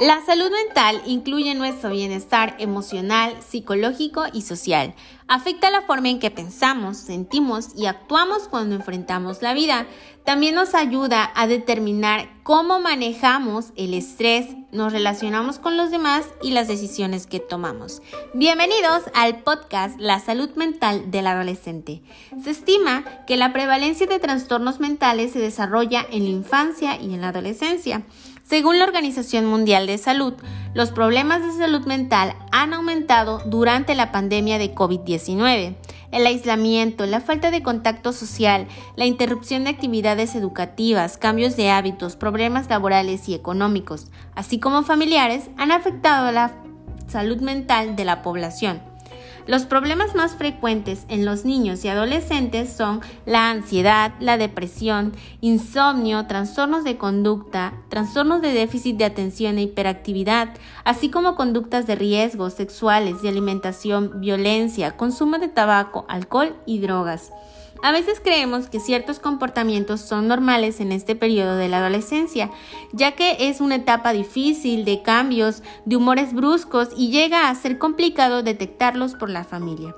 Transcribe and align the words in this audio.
La 0.00 0.24
salud 0.24 0.50
mental 0.50 1.02
incluye 1.04 1.54
nuestro 1.54 1.90
bienestar 1.90 2.56
emocional, 2.58 3.36
psicológico 3.46 4.24
y 4.32 4.40
social. 4.40 4.94
Afecta 5.28 5.70
la 5.70 5.82
forma 5.82 6.08
en 6.08 6.18
que 6.18 6.30
pensamos, 6.30 6.96
sentimos 6.96 7.68
y 7.76 7.84
actuamos 7.84 8.48
cuando 8.48 8.76
enfrentamos 8.76 9.42
la 9.42 9.52
vida. 9.52 9.86
También 10.24 10.54
nos 10.54 10.74
ayuda 10.74 11.30
a 11.34 11.46
determinar 11.46 12.30
cómo 12.44 12.80
manejamos 12.80 13.72
el 13.76 13.92
estrés, 13.92 14.46
nos 14.72 14.94
relacionamos 14.94 15.58
con 15.58 15.76
los 15.76 15.90
demás 15.90 16.24
y 16.42 16.52
las 16.52 16.66
decisiones 16.66 17.26
que 17.26 17.38
tomamos. 17.38 18.00
Bienvenidos 18.32 19.02
al 19.12 19.42
podcast 19.42 20.00
La 20.00 20.18
salud 20.18 20.48
mental 20.56 21.10
del 21.10 21.26
adolescente. 21.26 22.02
Se 22.42 22.52
estima 22.52 23.04
que 23.26 23.36
la 23.36 23.52
prevalencia 23.52 24.06
de 24.06 24.18
trastornos 24.18 24.80
mentales 24.80 25.32
se 25.32 25.40
desarrolla 25.40 26.06
en 26.10 26.24
la 26.24 26.30
infancia 26.30 26.98
y 26.98 27.12
en 27.12 27.20
la 27.20 27.28
adolescencia. 27.28 28.02
Según 28.50 28.80
la 28.80 28.84
Organización 28.84 29.46
Mundial 29.46 29.86
de 29.86 29.96
Salud, 29.96 30.34
los 30.74 30.90
problemas 30.90 31.40
de 31.40 31.52
salud 31.52 31.86
mental 31.86 32.34
han 32.50 32.74
aumentado 32.74 33.40
durante 33.46 33.94
la 33.94 34.10
pandemia 34.10 34.58
de 34.58 34.74
COVID-19. 34.74 35.76
El 36.10 36.26
aislamiento, 36.26 37.06
la 37.06 37.20
falta 37.20 37.52
de 37.52 37.62
contacto 37.62 38.12
social, 38.12 38.66
la 38.96 39.06
interrupción 39.06 39.62
de 39.62 39.70
actividades 39.70 40.34
educativas, 40.34 41.16
cambios 41.16 41.56
de 41.56 41.70
hábitos, 41.70 42.16
problemas 42.16 42.68
laborales 42.68 43.28
y 43.28 43.34
económicos, 43.34 44.08
así 44.34 44.58
como 44.58 44.82
familiares, 44.82 45.48
han 45.56 45.70
afectado 45.70 46.32
la 46.32 46.56
salud 47.06 47.40
mental 47.40 47.94
de 47.94 48.04
la 48.04 48.20
población. 48.20 48.89
Los 49.50 49.64
problemas 49.64 50.14
más 50.14 50.36
frecuentes 50.36 51.06
en 51.08 51.24
los 51.24 51.44
niños 51.44 51.84
y 51.84 51.88
adolescentes 51.88 52.72
son 52.72 53.00
la 53.26 53.50
ansiedad, 53.50 54.12
la 54.20 54.38
depresión, 54.38 55.12
insomnio, 55.40 56.24
trastornos 56.28 56.84
de 56.84 56.96
conducta, 56.96 57.72
trastornos 57.88 58.42
de 58.42 58.52
déficit 58.52 58.96
de 58.96 59.06
atención 59.06 59.58
e 59.58 59.62
hiperactividad, 59.62 60.50
así 60.84 61.10
como 61.10 61.34
conductas 61.34 61.88
de 61.88 61.96
riesgo 61.96 62.48
sexuales, 62.50 63.22
de 63.22 63.28
alimentación, 63.28 64.20
violencia, 64.20 64.96
consumo 64.96 65.40
de 65.40 65.48
tabaco, 65.48 66.04
alcohol 66.08 66.54
y 66.64 66.78
drogas. 66.78 67.32
A 67.82 67.92
veces 67.92 68.20
creemos 68.22 68.68
que 68.68 68.78
ciertos 68.78 69.20
comportamientos 69.20 70.00
son 70.00 70.28
normales 70.28 70.80
en 70.80 70.92
este 70.92 71.16
periodo 71.16 71.56
de 71.56 71.68
la 71.68 71.78
adolescencia, 71.78 72.50
ya 72.92 73.12
que 73.12 73.48
es 73.48 73.60
una 73.60 73.76
etapa 73.76 74.12
difícil 74.12 74.84
de 74.84 75.02
cambios, 75.02 75.62
de 75.86 75.96
humores 75.96 76.34
bruscos 76.34 76.88
y 76.96 77.10
llega 77.10 77.48
a 77.48 77.54
ser 77.54 77.78
complicado 77.78 78.42
detectarlos 78.42 79.14
por 79.14 79.30
la 79.30 79.44
familia. 79.44 79.94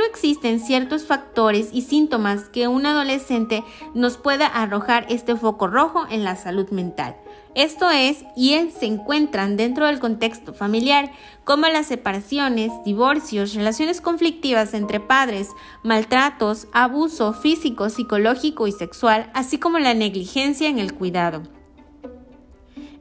Pero 0.00 0.12
existen 0.12 0.60
ciertos 0.60 1.04
factores 1.04 1.68
y 1.74 1.82
síntomas 1.82 2.44
que 2.44 2.68
un 2.68 2.86
adolescente 2.86 3.62
nos 3.92 4.16
pueda 4.16 4.46
arrojar 4.46 5.04
este 5.10 5.36
foco 5.36 5.66
rojo 5.66 6.06
en 6.08 6.24
la 6.24 6.36
salud 6.36 6.70
mental. 6.70 7.16
Esto 7.54 7.90
es, 7.90 8.24
y 8.34 8.56
se 8.70 8.86
encuentran 8.86 9.58
dentro 9.58 9.84
del 9.86 10.00
contexto 10.00 10.54
familiar, 10.54 11.12
como 11.44 11.66
las 11.66 11.88
separaciones, 11.88 12.72
divorcios, 12.82 13.52
relaciones 13.52 14.00
conflictivas 14.00 14.72
entre 14.72 15.00
padres, 15.00 15.48
maltratos, 15.82 16.66
abuso 16.72 17.34
físico, 17.34 17.90
psicológico 17.90 18.66
y 18.66 18.72
sexual, 18.72 19.30
así 19.34 19.58
como 19.58 19.78
la 19.78 19.92
negligencia 19.92 20.70
en 20.70 20.78
el 20.78 20.94
cuidado. 20.94 21.42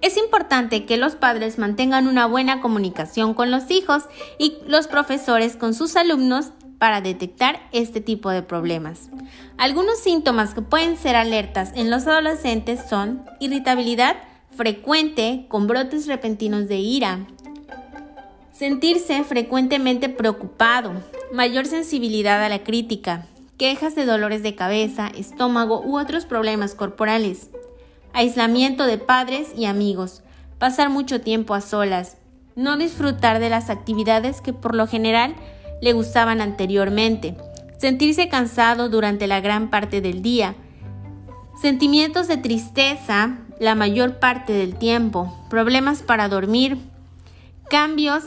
Es 0.00 0.16
importante 0.16 0.84
que 0.84 0.96
los 0.96 1.14
padres 1.14 1.58
mantengan 1.58 2.08
una 2.08 2.26
buena 2.26 2.60
comunicación 2.60 3.34
con 3.34 3.52
los 3.52 3.70
hijos 3.70 4.06
y 4.36 4.58
los 4.66 4.88
profesores 4.88 5.56
con 5.56 5.74
sus 5.74 5.94
alumnos 5.94 6.52
para 6.78 7.00
detectar 7.00 7.60
este 7.72 8.00
tipo 8.00 8.30
de 8.30 8.42
problemas. 8.42 9.10
Algunos 9.56 9.98
síntomas 9.98 10.54
que 10.54 10.62
pueden 10.62 10.96
ser 10.96 11.16
alertas 11.16 11.72
en 11.74 11.90
los 11.90 12.06
adolescentes 12.06 12.80
son 12.88 13.24
irritabilidad 13.40 14.16
frecuente 14.50 15.46
con 15.48 15.66
brotes 15.66 16.06
repentinos 16.06 16.68
de 16.68 16.78
ira, 16.78 17.26
sentirse 18.52 19.22
frecuentemente 19.24 20.08
preocupado, 20.08 20.92
mayor 21.32 21.66
sensibilidad 21.66 22.42
a 22.42 22.48
la 22.48 22.64
crítica, 22.64 23.26
quejas 23.56 23.94
de 23.94 24.04
dolores 24.04 24.42
de 24.42 24.54
cabeza, 24.54 25.08
estómago 25.16 25.80
u 25.84 25.98
otros 25.98 26.26
problemas 26.26 26.74
corporales, 26.74 27.50
aislamiento 28.12 28.86
de 28.86 28.98
padres 28.98 29.48
y 29.56 29.66
amigos, 29.66 30.22
pasar 30.58 30.90
mucho 30.90 31.20
tiempo 31.20 31.54
a 31.54 31.60
solas, 31.60 32.16
no 32.56 32.76
disfrutar 32.76 33.38
de 33.38 33.50
las 33.50 33.70
actividades 33.70 34.40
que 34.40 34.52
por 34.52 34.74
lo 34.74 34.88
general 34.88 35.36
le 35.80 35.92
gustaban 35.92 36.40
anteriormente, 36.40 37.36
sentirse 37.78 38.28
cansado 38.28 38.88
durante 38.88 39.26
la 39.26 39.40
gran 39.40 39.70
parte 39.70 40.00
del 40.00 40.22
día, 40.22 40.54
sentimientos 41.60 42.28
de 42.28 42.36
tristeza 42.36 43.38
la 43.58 43.74
mayor 43.74 44.18
parte 44.18 44.52
del 44.52 44.76
tiempo, 44.76 45.36
problemas 45.50 46.02
para 46.02 46.28
dormir, 46.28 46.78
cambios 47.68 48.24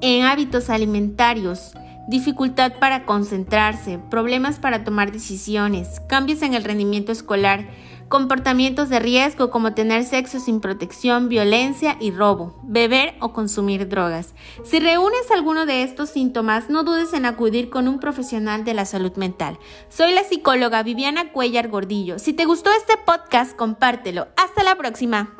en 0.00 0.24
hábitos 0.24 0.70
alimentarios, 0.70 1.72
dificultad 2.08 2.72
para 2.80 3.04
concentrarse, 3.04 3.98
problemas 4.10 4.58
para 4.58 4.84
tomar 4.84 5.12
decisiones, 5.12 6.00
cambios 6.08 6.42
en 6.42 6.54
el 6.54 6.64
rendimiento 6.64 7.12
escolar, 7.12 7.68
comportamientos 8.10 8.88
de 8.88 8.98
riesgo 8.98 9.50
como 9.50 9.72
tener 9.72 10.04
sexo 10.04 10.40
sin 10.40 10.60
protección, 10.60 11.28
violencia 11.28 11.96
y 12.00 12.10
robo, 12.10 12.58
beber 12.64 13.14
o 13.20 13.32
consumir 13.32 13.88
drogas. 13.88 14.34
Si 14.64 14.80
reúnes 14.80 15.30
alguno 15.30 15.64
de 15.64 15.84
estos 15.84 16.10
síntomas, 16.10 16.68
no 16.68 16.82
dudes 16.82 17.14
en 17.14 17.24
acudir 17.24 17.70
con 17.70 17.86
un 17.86 18.00
profesional 18.00 18.64
de 18.64 18.74
la 18.74 18.84
salud 18.84 19.12
mental. 19.16 19.58
Soy 19.88 20.12
la 20.12 20.24
psicóloga 20.24 20.82
Viviana 20.82 21.30
Cuellar 21.32 21.68
Gordillo. 21.68 22.18
Si 22.18 22.32
te 22.32 22.44
gustó 22.44 22.70
este 22.72 22.96
podcast, 22.96 23.56
compártelo. 23.56 24.26
Hasta 24.36 24.64
la 24.64 24.74
próxima. 24.74 25.39